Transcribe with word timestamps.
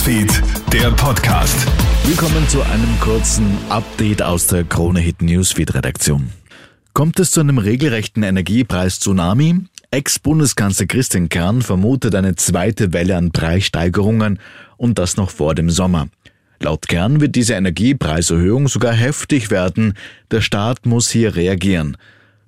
Newsfeed, 0.00 0.42
der 0.72 0.90
Podcast. 0.92 1.54
Willkommen 2.04 2.48
zu 2.48 2.62
einem 2.62 2.98
kurzen 3.00 3.58
Update 3.68 4.22
aus 4.22 4.46
der 4.46 4.64
Krone 4.64 4.98
Hit 4.98 5.20
Newsfeed 5.20 5.74
Redaktion. 5.74 6.30
Kommt 6.94 7.20
es 7.20 7.32
zu 7.32 7.40
einem 7.40 7.58
regelrechten 7.58 8.22
Energiepreis-Tsunami? 8.22 9.66
Ex-Bundeskanzler 9.90 10.86
Christian 10.86 11.28
Kern 11.28 11.60
vermutet 11.60 12.14
eine 12.14 12.34
zweite 12.34 12.94
Welle 12.94 13.14
an 13.14 13.30
Preissteigerungen 13.30 14.38
und 14.78 14.98
das 14.98 15.18
noch 15.18 15.28
vor 15.28 15.54
dem 15.54 15.68
Sommer. 15.68 16.08
Laut 16.60 16.88
Kern 16.88 17.20
wird 17.20 17.34
diese 17.34 17.52
Energiepreiserhöhung 17.52 18.68
sogar 18.68 18.94
heftig 18.94 19.50
werden. 19.50 19.92
Der 20.30 20.40
Staat 20.40 20.86
muss 20.86 21.10
hier 21.10 21.36
reagieren. 21.36 21.98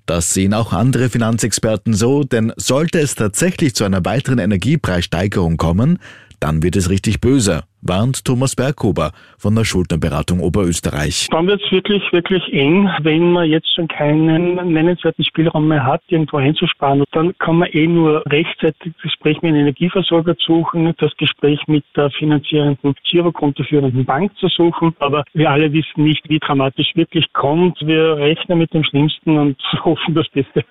Das 0.07 0.35
sehen 0.35 0.53
auch 0.55 0.73
andere 0.73 1.09
Finanzexperten 1.09 1.95
so, 1.95 2.25
denn 2.25 2.53
sollte 2.57 2.99
es 3.01 3.15
tatsächlich 3.15 3.75
zu 3.75 3.85
einer 3.85 4.05
weiteren 4.05 4.39
Energiepreissteigerung 4.39 5.57
kommen, 5.57 5.99
dann 6.41 6.63
wird 6.63 6.77
es 6.77 6.91
richtig 6.91 7.21
böse, 7.21 7.63
warnt 7.83 8.25
Thomas 8.25 8.57
Berghuber 8.57 9.11
von 9.39 9.55
der 9.55 9.65
Schuldnerberatung 9.65 10.41
Oberösterreich. 10.41 11.29
Dann 11.31 11.47
wird 11.47 11.61
es 11.63 11.73
wirklich, 11.73 12.03
wirklich 12.13 12.43
eng, 12.53 12.89
wenn 13.03 13.33
man 13.33 13.51
jetzt 13.51 13.75
schon 13.75 13.89
keinen 13.89 14.55
nennenswerten 14.73 15.25
Spielraum 15.25 15.69
mehr 15.69 15.85
hat, 15.85 16.03
irgendwo 16.09 16.41
hinzusparen. 16.41 17.05
Dann 17.13 17.37
kann 17.39 17.57
man 17.57 17.69
eh 17.73 17.87
nur 17.87 18.23
rechtzeitig 18.27 18.93
das 18.95 19.03
Gespräch 19.03 19.43
mit 19.43 19.51
einem 19.51 19.63
Energieversorger 19.63 20.37
suchen, 20.39 20.95
das 20.99 21.15
Gespräch 21.17 21.61
mit 21.67 21.85
der 21.97 22.11
finanzierenden 22.11 22.95
Girokontoführenden 23.05 24.05
Bank 24.05 24.37
zu 24.39 24.49
suchen. 24.49 24.95
Aber 25.01 25.25
wir 25.35 25.51
alle 25.51 25.73
wissen 25.73 26.05
nicht, 26.05 26.29
wie 26.29 26.39
dramatisch 26.39 26.93
wirklich 26.95 27.33
kommt. 27.33 27.79
Wir 27.85 28.17
rechnen 28.17 28.59
mit 28.59 28.73
dem 28.73 28.85
Schlimmsten 28.85 29.37
und 29.39 29.57
hoffen 29.85 30.15
das 30.15 30.29
Beste. 30.29 30.65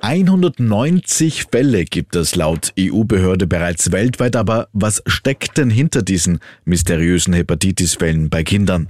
190 0.00 1.46
Fälle 1.50 1.84
gibt 1.84 2.14
es 2.14 2.36
laut 2.36 2.72
EU-Behörde 2.78 3.48
bereits 3.48 3.90
weltweit, 3.90 4.36
aber 4.36 4.68
was 4.72 5.02
steckt 5.08 5.58
denn 5.58 5.70
hinter 5.70 6.02
diesen 6.02 6.38
mysteriösen 6.64 7.34
Hepatitis-Fällen 7.34 8.30
bei 8.30 8.44
Kindern? 8.44 8.88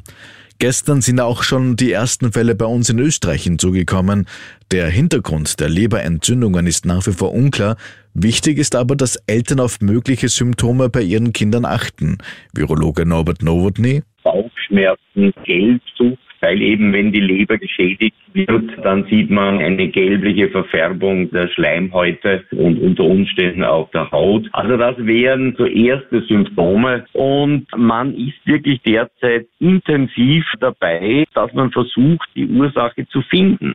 Gestern 0.58 1.00
sind 1.00 1.18
auch 1.20 1.44
schon 1.44 1.76
die 1.76 1.92
ersten 1.92 2.32
Fälle 2.32 2.54
bei 2.54 2.66
uns 2.66 2.90
in 2.90 2.98
Österreich 2.98 3.44
hinzugekommen. 3.44 4.26
Der 4.70 4.88
Hintergrund 4.88 5.60
der 5.60 5.70
Leberentzündungen 5.70 6.66
ist 6.66 6.84
nach 6.84 7.06
wie 7.06 7.12
vor 7.12 7.32
unklar. 7.32 7.76
Wichtig 8.12 8.58
ist 8.58 8.76
aber, 8.76 8.94
dass 8.94 9.16
Eltern 9.26 9.60
auf 9.60 9.80
mögliche 9.80 10.28
Symptome 10.28 10.90
bei 10.90 11.00
ihren 11.00 11.32
Kindern 11.32 11.64
achten. 11.64 12.18
Virologe 12.52 13.06
Norbert 13.06 13.42
Nowotny. 13.42 14.02
Bauchschmerzen, 14.24 15.32
Geldsucht, 15.44 16.27
weil 16.40 16.60
eben 16.62 16.92
wenn 16.92 17.12
die 17.12 17.20
Leber 17.20 17.58
geschädigt 17.58 18.16
wird, 18.32 18.70
dann 18.82 19.04
sieht 19.10 19.30
man 19.30 19.58
eine 19.58 19.88
gelbliche 19.88 20.48
Verfärbung 20.48 21.30
der 21.30 21.48
Schleimhäute 21.48 22.44
und 22.52 22.78
unter 22.78 23.04
Umständen 23.04 23.64
auch 23.64 23.90
der 23.90 24.10
Haut. 24.10 24.48
Also 24.52 24.76
das 24.76 24.96
wären 24.98 25.54
so 25.56 25.66
erste 25.66 26.22
Symptome 26.22 27.04
und 27.12 27.66
man 27.76 28.14
ist 28.14 28.38
wirklich 28.44 28.80
derzeit 28.82 29.46
intensiv 29.58 30.44
dabei, 30.60 31.24
dass 31.34 31.52
man 31.52 31.70
versucht, 31.70 32.28
die 32.34 32.46
Ursache 32.46 33.06
zu 33.08 33.22
finden. 33.22 33.74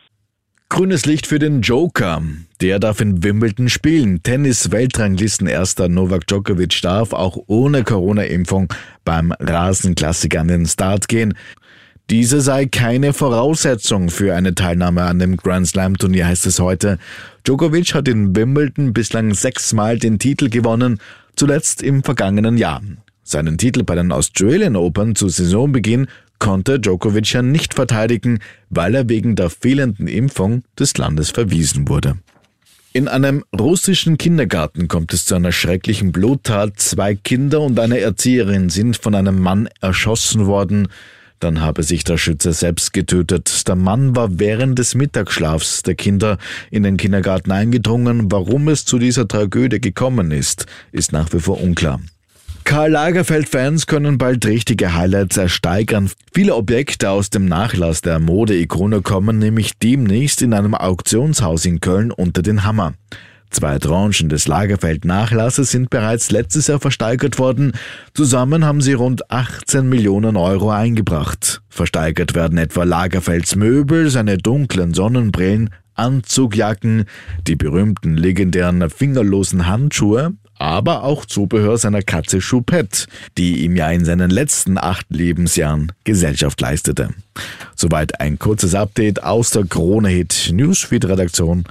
Grünes 0.76 1.06
Licht 1.06 1.28
für 1.28 1.38
den 1.38 1.62
Joker. 1.62 2.20
Der 2.60 2.80
darf 2.80 3.00
in 3.00 3.24
Wimbledon 3.24 3.70
spielen. 3.70 4.24
Tennis-Weltranglisten-Erster 4.24 5.88
Novak 5.88 6.26
Djokovic 6.26 6.82
darf 6.82 7.14
auch 7.14 7.38
ohne 7.46 7.84
Corona-Impfung 7.84 8.74
beim 9.06 9.32
Rasenklassiker 9.40 10.42
an 10.42 10.48
den 10.48 10.66
Start 10.66 11.08
gehen. 11.08 11.36
Diese 12.10 12.42
sei 12.42 12.66
keine 12.66 13.14
Voraussetzung 13.14 14.10
für 14.10 14.36
eine 14.36 14.54
Teilnahme 14.54 15.04
an 15.04 15.20
dem 15.20 15.38
Grand 15.38 15.68
Slam 15.68 15.98
Turnier, 15.98 16.28
heißt 16.28 16.46
es 16.46 16.60
heute. 16.60 17.00
Djokovic 17.46 17.94
hat 17.94 18.08
in 18.08 18.36
Wimbledon 18.36 18.94
bislang 18.94 19.34
sechsmal 19.34 19.98
den 19.98 20.20
Titel 20.20 20.50
gewonnen, 20.50 21.00
zuletzt 21.36 21.82
im 21.82 22.04
vergangenen 22.04 22.58
Jahr. 22.58 22.82
Seinen 23.24 23.58
Titel 23.58 23.84
bei 23.84 23.96
den 23.96 24.12
Australian 24.12 24.76
Open 24.76 25.16
zu 25.16 25.30
Saisonbeginn 25.30 26.08
konnte 26.40 26.78
Djokovic 26.78 27.32
ja 27.32 27.42
nicht 27.42 27.74
verteidigen, 27.74 28.40
weil 28.70 28.96
er 28.96 29.08
wegen 29.08 29.38
der 29.38 29.50
fehlenden 29.50 30.08
Impfung 30.08 30.64
des 30.78 30.98
Landes 30.98 31.32
verwiesen 31.32 31.88
wurde. 31.88 32.18
In 32.92 33.08
einem 33.08 33.46
russischen 33.58 34.18
Kindergarten 34.18 34.90
kommt 34.90 35.14
es 35.14 35.24
zu 35.26 35.36
einer 35.36 35.54
schrecklichen 35.54 36.12
Bluttat. 36.12 36.80
Zwei 36.80 37.16
Kinder 37.16 37.62
und 37.62 37.80
eine 37.80 38.00
Erzieherin 38.00 38.70
sind 38.70 38.98
von 38.98 39.16
einem 39.16 39.40
Mann 39.40 39.70
erschossen 39.82 40.46
worden. 40.46 40.90
Dann 41.44 41.60
habe 41.60 41.84
sich 41.84 42.06
der 42.06 42.18
Schütze 42.18 42.54
selbst 42.54 42.94
getötet. 42.94 43.68
Der 43.68 43.76
Mann 43.76 44.16
war 44.16 44.40
während 44.40 44.80
des 44.80 44.96
Mittagsschlafs 44.96 45.84
der 45.84 45.96
Kinder 45.96 46.38
in 46.72 46.84
den 46.84 46.96
Kindergarten 46.96 47.52
eingedrungen. 47.52 48.32
Warum 48.32 48.70
es 48.70 48.86
zu 48.86 48.98
dieser 48.98 49.28
Tragödie 49.28 49.82
gekommen 49.82 50.32
ist, 50.32 50.68
ist 50.94 51.12
nach 51.12 51.34
wie 51.34 51.42
vor 51.42 51.62
unklar. 51.62 52.00
Karl 52.64 52.92
Lagerfeld-Fans 52.92 53.88
können 53.88 54.18
bald 54.18 54.46
richtige 54.46 54.96
Highlights 54.96 55.36
ersteigern. 55.36 56.10
Viele 56.34 56.56
Objekte 56.56 57.10
aus 57.10 57.30
dem 57.30 57.44
Nachlass 57.44 58.00
der 58.00 58.20
Mode-Ikone 58.20 59.02
kommen 59.02 59.38
nämlich 59.38 59.78
demnächst 59.78 60.42
in 60.42 60.54
einem 60.54 60.76
Auktionshaus 60.76 61.66
in 61.66 61.82
Köln 61.82 62.12
unter 62.12 62.42
den 62.42 62.64
Hammer. 62.64 62.94
Zwei 63.54 63.78
Tranchen 63.78 64.30
des 64.30 64.48
Lagerfeld-Nachlasses 64.48 65.70
sind 65.70 65.92
bereits 65.92 66.32
letztes 66.32 66.68
Jahr 66.68 66.80
versteigert 66.80 67.38
worden. 67.38 67.74
Zusammen 68.16 68.66
haben 68.66 68.82
sie 68.82 68.94
rund 68.94 69.30
18 69.30 69.88
Millionen 69.88 70.38
Euro 70.38 70.72
eingebracht. 70.72 71.62
Versteigert 71.70 72.34
werden 72.34 72.58
etwa 72.58 72.84
Lagerfelds 72.84 73.56
Möbel, 73.56 74.10
seine 74.10 74.40
dunklen 74.40 74.96
Sonnenbrillen, 74.96 75.70
Anzugjacken, 75.94 77.06
die 77.46 77.56
berühmten 77.56 78.18
legendären 78.18 78.90
fingerlosen 78.90 79.68
Handschuhe, 79.68 80.34
aber 80.58 81.04
auch 81.04 81.24
Zubehör 81.24 81.78
seiner 81.78 82.02
Katze 82.02 82.40
Choupette, 82.40 83.06
die 83.38 83.64
ihm 83.64 83.76
ja 83.76 83.92
in 83.92 84.04
seinen 84.04 84.32
letzten 84.32 84.80
acht 84.80 85.06
Lebensjahren 85.10 85.92
Gesellschaft 86.06 86.60
leistete. 86.60 87.10
Soweit 87.76 88.20
ein 88.20 88.40
kurzes 88.40 88.74
Update 88.74 89.22
aus 89.24 89.52
der 89.52 89.66
Krone 89.66 90.10
Hit 90.10 90.50
Newsfeed 90.52 91.06
Redaktion. 91.06 91.66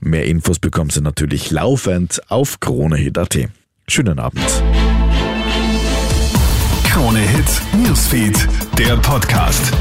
Mehr 0.00 0.24
Infos 0.24 0.58
bekommen 0.58 0.90
Sie 0.90 1.02
natürlich 1.02 1.50
laufend 1.50 2.20
auf 2.30 2.58
KroneHit.at. 2.60 3.48
Schönen 3.86 4.18
Abend. 4.18 4.62
Krone 6.84 7.20
Hit 7.20 7.86
Newsfeed, 7.86 8.48
der 8.78 8.96
Podcast. 8.96 9.72